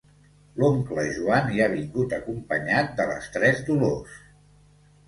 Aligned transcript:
L'oncle 0.61 1.03
Joan 1.17 1.53
hi 1.57 1.61
ha 1.65 1.69
vingut 1.75 2.17
acompanyat 2.19 2.99
de 3.03 3.09
les 3.13 3.31
tres 3.39 3.65
Dolors. 3.71 4.19